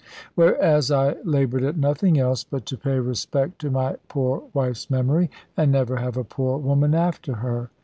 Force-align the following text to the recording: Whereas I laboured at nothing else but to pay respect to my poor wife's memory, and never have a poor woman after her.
Whereas 0.33 0.89
I 0.89 1.17
laboured 1.23 1.63
at 1.63 1.77
nothing 1.77 2.17
else 2.17 2.43
but 2.43 2.65
to 2.65 2.75
pay 2.75 2.99
respect 2.99 3.59
to 3.59 3.69
my 3.69 3.97
poor 4.07 4.41
wife's 4.51 4.89
memory, 4.89 5.29
and 5.55 5.71
never 5.71 5.97
have 5.97 6.17
a 6.17 6.23
poor 6.23 6.57
woman 6.57 6.95
after 6.95 7.33
her. 7.35 7.69